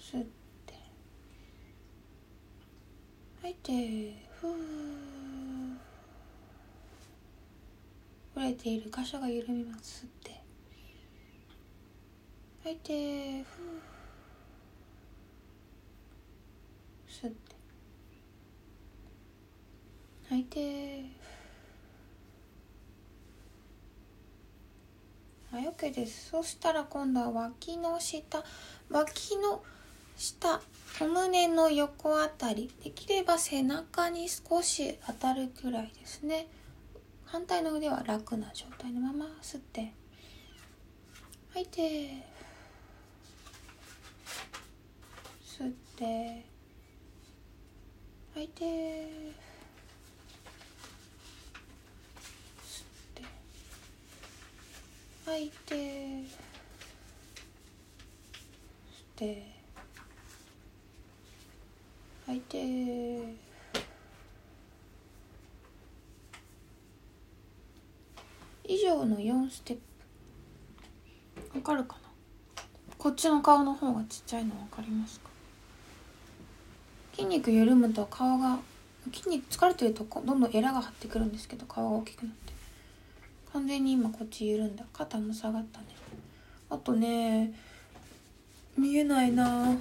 [0.00, 0.24] 吸っ
[0.66, 0.74] て。
[3.42, 4.54] 吐いてふう
[8.34, 8.90] 触れている。
[8.90, 10.04] 箇所が緩みます。
[10.04, 10.33] 吸って。
[12.64, 13.82] 吐いてふう。
[17.06, 17.56] 吸って。
[20.30, 21.04] 吐いて。
[25.52, 26.30] はい OK です。
[26.30, 28.42] そしたら今度は脇の下。
[28.88, 29.62] 脇の
[30.16, 30.62] 下。
[31.02, 32.72] お胸の横あたり。
[32.82, 36.46] できれば背中に少し当たるくらいですね。
[37.26, 39.92] 反対の腕は楽な状態のまま吸って。
[41.52, 42.33] 吐いて。
[45.56, 46.44] 吸って。
[48.34, 48.64] 吐いて。
[48.64, 49.06] 吸っ
[53.14, 53.22] て。
[55.24, 55.74] 吐いて。
[55.76, 56.26] 吸っ
[59.14, 59.46] て。
[62.26, 63.44] 吐いて。
[68.66, 69.78] 以上の4ステッ
[71.52, 71.58] プ。
[71.58, 72.08] わかるかな？
[72.98, 75.30] こっちの顔の方がちっちゃいのわかりますか？
[77.16, 78.58] 筋肉緩むと顔が
[79.12, 82.52] 筋肉疲れてるとどんどんエラが張ってくるんですけど顔が大きくなって。
[83.52, 84.84] 完全に今こっち緩んだ。
[84.92, 85.86] 肩も下がったね。
[86.70, 87.54] あとね
[88.76, 89.76] 見えないな。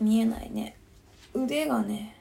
[0.00, 0.76] 見えないね。
[1.34, 2.16] 腕がね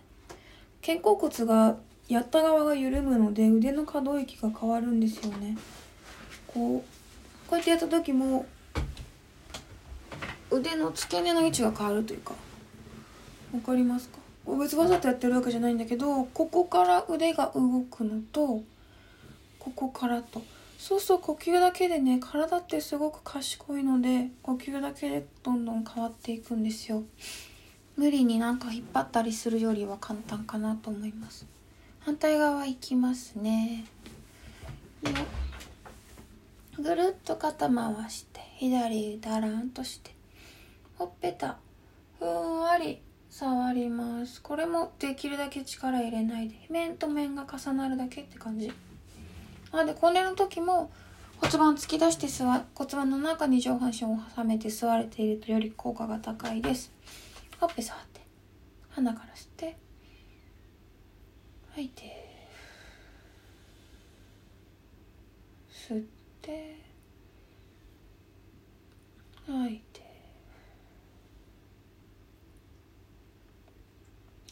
[0.83, 5.57] 肩甲骨がやった側が緩むので腕の可動域が変わるんですよね。
[6.47, 8.45] こうこうやってやった時も
[10.49, 12.33] 腕の付け根の位置が変わるというか
[13.55, 14.19] わかりますか？
[14.59, 18.63] 別わざとやってるわけじゃないんだけどここから腕が動くのと
[19.59, 20.41] ここからと。
[20.77, 27.03] そうそう呼吸だけでね体ってすごく賢いので呼吸だけでどんどん変わっていくんですよ。
[27.95, 31.47] 無理になんか引っ張ったりするよりは簡単かなと思います。
[32.01, 33.85] 反対側いきますね。
[36.77, 40.13] ぐるっと肩回して左だらんとして。
[40.97, 41.57] ほっぺた
[42.19, 43.01] ふんわり
[43.37, 44.41] 触ります。
[44.41, 48.71] これもできるだけ力入れないで面と面が重なるだけって感じ。
[49.73, 50.89] なのでこれの時も
[51.41, 56.93] 骨盤突き出して座骨盤の中に上半身を挟めて座れているとより効果が高いです。
[57.59, 58.21] ほっぺ触って
[58.91, 59.75] 鼻から吸って
[61.71, 62.03] 吐いて
[65.69, 66.03] 吸っ
[66.41, 66.79] て
[69.45, 70.05] 吐いて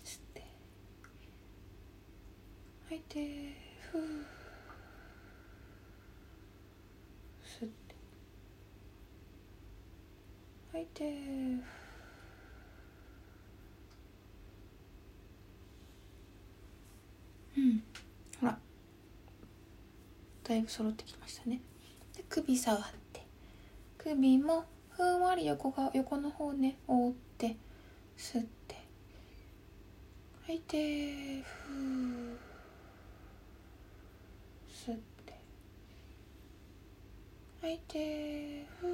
[0.06, 0.44] 吸って
[2.94, 3.56] 吐いて
[3.92, 4.02] ふう。
[7.44, 7.96] 吸って。
[10.72, 11.04] 吐いて
[17.58, 17.84] うん。
[18.40, 18.60] ほら。
[20.44, 21.62] だいぶ揃ってきましたね。
[22.16, 22.82] で首触っ
[23.12, 23.26] て。
[23.98, 27.58] 首もふんわり横が横の方ね覆って
[28.16, 28.76] 吸って。
[30.46, 32.53] 吐いてふう。
[34.86, 35.34] 吸って
[37.62, 38.90] 吐いてふう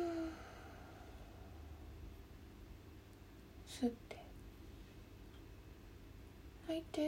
[3.68, 4.18] 吸って
[6.68, 7.08] 吐いて吸っ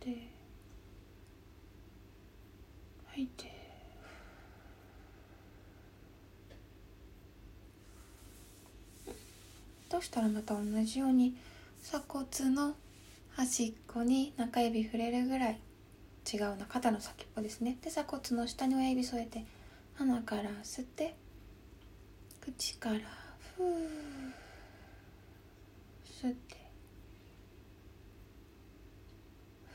[0.00, 0.16] て
[3.08, 3.52] 吐いて
[9.90, 11.34] そしたらまた同じように
[11.82, 12.74] 鎖骨の
[13.38, 15.60] 端っこに中指触れるぐらい
[16.34, 17.78] 違うな肩の先っぽですね。
[17.80, 19.44] で鎖骨の下に親指添えて
[19.94, 21.14] 鼻から吸って
[22.40, 22.98] 口から
[23.56, 23.66] ふー
[26.04, 26.56] 吸って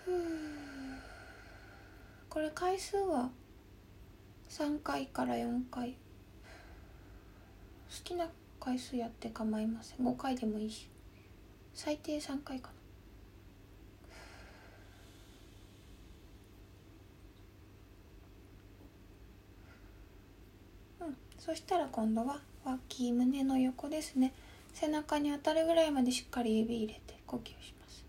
[0.04, 0.14] ふー
[2.28, 3.30] これ回数は
[4.50, 5.92] 3回から4回。
[5.92, 5.96] 好
[8.04, 8.28] きな
[8.60, 10.00] 回数やって構いません。
[10.00, 10.90] 5回でもいいし
[11.74, 12.74] 最低3回かな
[21.08, 24.32] うんそしたら今度は脇胸の横ですね。
[24.74, 28.06] 背中に当たるぐらいまでしっかり指入れて呼吸します。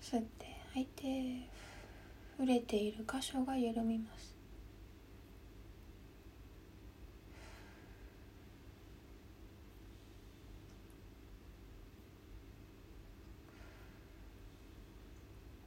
[0.00, 1.48] 吸って吐いて
[2.38, 4.34] 触れている箇所が緩みます。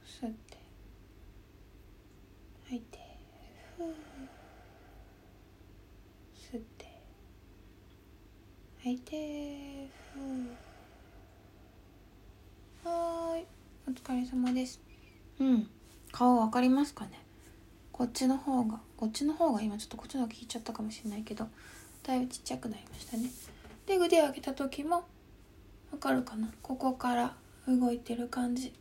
[0.04, 0.56] 吸って
[2.64, 2.98] 吐いて
[3.76, 3.94] ふう
[6.52, 6.84] 吸って
[8.82, 10.18] 吐いてふ
[12.88, 13.44] はーい。
[13.86, 14.80] お疲れ様です。
[15.38, 15.68] うん。
[16.10, 17.12] 顔わかりますかね？
[17.92, 21.46] こっちの方がこっちの方が今ちょっとこっちの方が効いちゃったかもしれないけど
[22.02, 23.30] だいぶちっちゃくなりましたね。
[23.86, 25.04] で腕を上げた時も
[25.92, 26.48] わかるかな？
[26.60, 27.34] ここから
[27.68, 28.72] 動いてる感じ。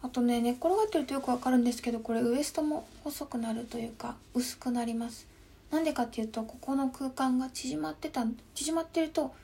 [0.00, 5.26] あとね寝っ転がってるとよくわかるんですけどこれウエストも細くなるというか薄くなります。
[5.74, 9.34] なんでかっていうとここの空間が縮まってた縮まってるとこ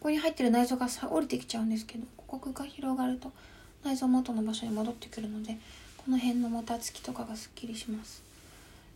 [0.00, 3.30] こに入ってる内臓がさ降りてきちゃうんですけどここ空間広がると
[3.84, 5.56] 内臓元の場所に戻ってくるので
[5.96, 8.24] この辺のもたつきとかがすっきりします。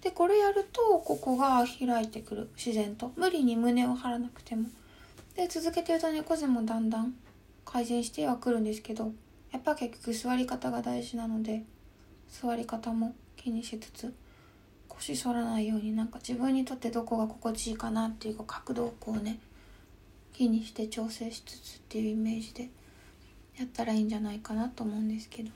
[0.02, 3.12] でこれやるとここが開いてくる自然と。
[3.16, 4.68] 無理に胸を張らなくても。
[5.36, 7.14] で続けてると猫背もだんだん
[7.64, 9.12] 改善してはくるんですけど
[9.52, 11.62] やっぱ結局座り方が大事なので
[12.28, 14.12] 座り方も気にしつつ
[15.04, 19.40] 腰反らないようになんか自分にとってどこが心地いいかなっていうか角度をこうね
[20.32, 22.70] 気にして調整しつつっていうイメージで
[23.58, 25.50] やったらいいんじゃないかなと思うんですけど。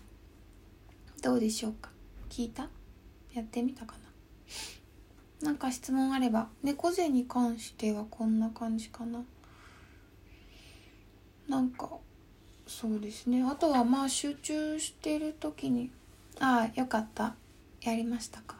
[1.22, 1.90] どうでしょうか？
[2.28, 2.68] 聞いた？
[3.32, 3.94] やってみたか
[5.42, 5.48] な？
[5.48, 9.20] なんか質問あれば猫背に関してはこんな感じかな。
[11.48, 11.88] なんか
[12.66, 13.44] そうですね。
[13.44, 15.90] あとはまあ集中してる時に
[16.40, 17.36] ああよかった。
[17.82, 18.56] やりましたか？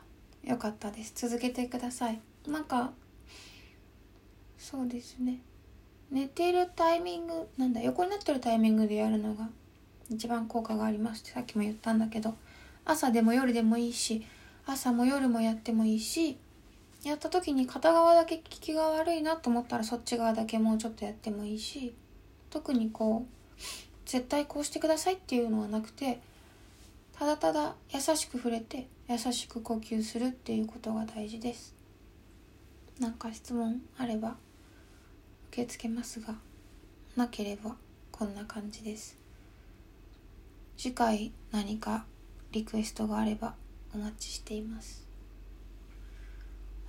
[0.47, 1.13] よかったです。
[1.15, 2.21] 続けてください。
[2.49, 2.93] なんか
[4.57, 5.41] そうですね。
[6.11, 9.49] 寝てるタイミングなんだ横になってるタイミングでやるのが
[10.09, 12.35] 一番効果がありますってさっきも言ったんだけど。
[12.89, 14.25] 朝でも夜でもいいし
[14.65, 16.39] 朝も夜もやってもいいし
[17.03, 21.95] やった時に片側だけ効きが悪いなと思ったらそっち側だけもうちょっとやってもいいし
[22.49, 23.61] 特にこう
[24.07, 26.21] 絶対こうしてくださいっていうのはなくて
[27.19, 31.75] ただただ優しく触れて優しく呼吸するっていうことが大事です。
[33.01, 34.37] なんか質問あれば
[35.51, 36.35] 受け付けますが
[37.17, 37.77] なければ
[38.13, 39.17] こんな感じです。
[40.77, 42.05] 次回何か
[42.53, 43.55] リクエストがあれば
[43.95, 45.07] お待ちしています。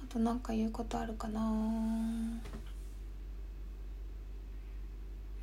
[0.04, 1.42] あと何か言うことあるかな。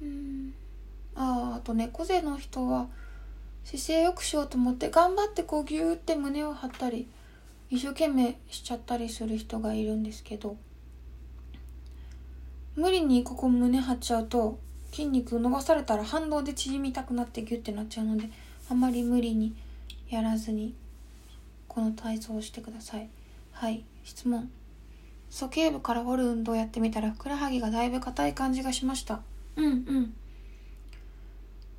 [0.02, 0.54] うん。
[1.14, 2.88] あああと猫背の人は
[3.64, 7.08] 姿勢よくしようと思って頑張ってこうギューって胸を張ったり
[7.70, 10.56] 一生懸命しちゃったりする人がいるんですけど
[12.76, 14.58] 無理にここ胸張っちゃうと
[14.90, 18.28] 筋肉伸ばされたら反動で縮みたくなってギュッてなっちゃうので
[18.70, 19.54] あまり無理に
[20.08, 20.74] やらずに
[21.66, 23.08] この体操をしてください。
[23.52, 24.50] はい質問。
[25.30, 29.22] 鼠径部から掘る運動をやってみたらふくらはぎがだいぶ硬い感じがしました。
[29.56, 30.14] うんうん。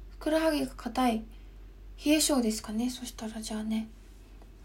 [0.10, 1.24] ふくらはぎが硬い
[2.04, 2.90] 冷え性ですかね。
[2.90, 3.88] そしたらじゃあね。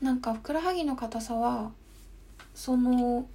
[0.01, 1.73] なんかふくらはぎの硬さは
[2.55, 3.29] その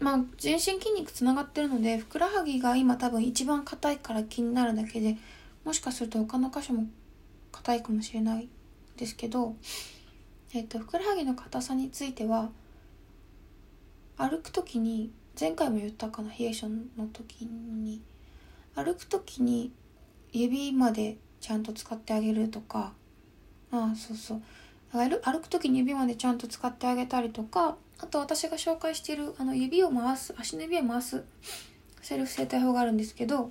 [0.00, 5.16] まあ全身筋肉つながってるのでふくらはぎが今多分一番硬いから気になるだけで
[5.64, 6.86] もしかすると他の箇所も
[7.52, 8.48] 硬いかもしれない
[8.96, 9.54] ですけど、
[10.52, 12.50] えっと、ふくらはぎの硬さについては
[14.16, 18.02] 歩く時に前回も言ったかな冷え性の時に
[18.74, 19.70] 歩く時に
[20.32, 22.94] 指までちゃんと使ってあげるとか。
[23.70, 24.42] ああそうそう。
[24.94, 27.76] 歩く時に指までちゃんと使ってあげたりとか。
[27.98, 31.22] あと私が紹介しているあの指を回す足の指を回す
[32.00, 33.50] セルフ整体法があるんですけど。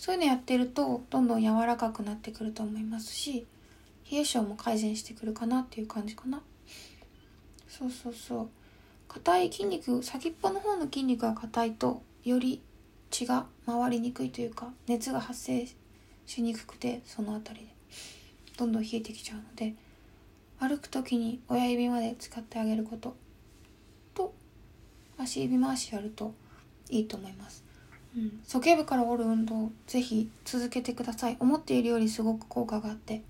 [0.00, 3.46] そういうのやってるとどんどん柔らかくなってくると思いますし
[4.10, 6.40] 冷え性も改善してくるかなっていう感じかな。
[7.68, 8.48] そうそうそう。
[9.08, 12.62] 硬い筋肉先っぽの方の筋肉が硬いとより
[13.10, 15.68] 血が回りにくいというか熱が発生
[16.26, 17.72] しにくくてその辺りで
[18.56, 19.74] どんどん冷えてきちゃうので
[20.58, 23.16] 歩く時に親指まで使ってあげること
[24.14, 24.34] と
[25.18, 26.34] 足指回しやると
[26.90, 27.64] いいと思います、
[28.16, 31.36] うん、鼠径部から折る運動ぜひ続けてください。
[31.40, 33.22] 思っているよりすごく効果があって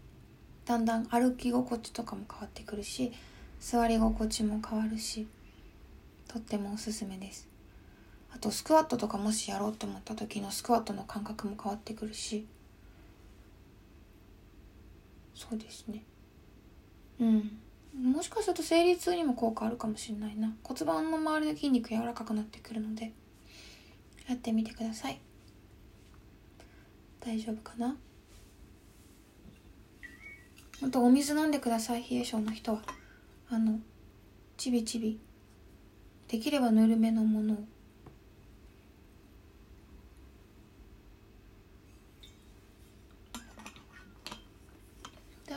[0.64, 3.12] だんだん歩き心地とかも変わってくるし
[3.60, 5.26] 座り心地も変わるし
[6.28, 7.48] とってもおすすめです。
[8.32, 12.46] あとスクワットとかもしやろうと思った時のスクワットの感覚も変わってくるし
[15.40, 16.02] そうですね。
[17.18, 17.58] うん。
[18.12, 20.52] もしかすると生理痛にも効果あるかもしれないな。
[20.62, 23.12] 骨盤の周りの筋肉柔らかくなってくるので
[24.28, 25.18] やってみてください。
[27.20, 27.96] 大丈夫かな？
[30.82, 32.02] あとお水飲んでください。
[32.02, 32.82] 冷え性の人は。
[33.48, 33.78] あの
[34.58, 35.18] ちびちび。
[36.28, 37.56] できればぬるめのものを。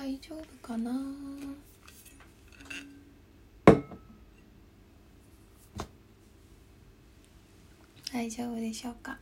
[0.04, 0.92] 大丈夫かな？
[8.12, 9.18] 大丈夫でしょうか？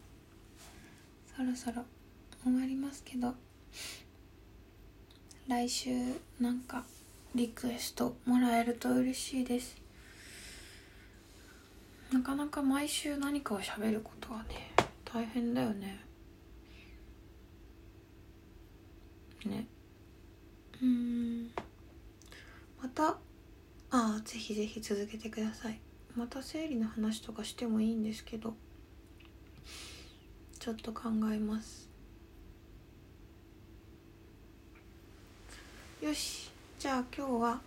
[1.37, 1.83] そろそろ
[2.43, 3.35] 終わりますけど
[5.47, 5.91] 来週
[6.39, 6.83] なんか
[7.35, 9.77] リクエストもらえると嬉しいです。
[12.11, 14.71] なかなか毎週何かを喋ることはね
[15.05, 16.03] 大変だよね。
[19.45, 19.67] ね。
[20.81, 21.51] うん。
[22.81, 23.17] またあ
[23.91, 25.79] あぜひぜひ続けてください。
[26.15, 28.53] また生理の話とかしてもいいんですけど
[30.59, 31.89] ちょっと考えます。
[36.01, 36.51] よし。
[36.79, 37.61] じゃあ今日は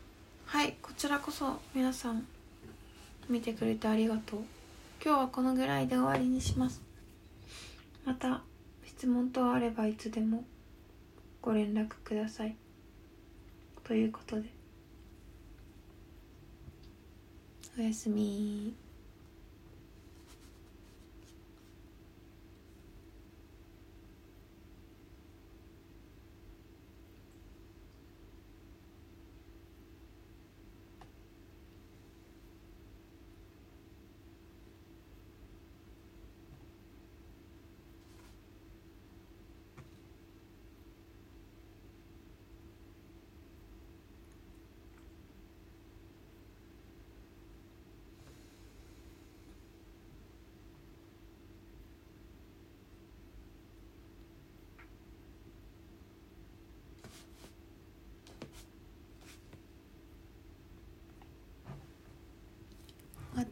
[0.46, 2.26] はいこちらこそ皆さん
[3.28, 4.40] 見てくれてありがとう。
[5.04, 6.82] 今日はこのぐらいで終わりにします。
[8.04, 8.42] また
[8.84, 10.44] 質問等あればいつでも
[11.40, 12.56] ご連絡ください。
[13.84, 14.48] ということで。
[17.78, 18.83] おやすみ。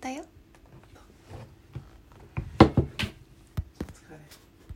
[0.03, 0.32] 終わったよ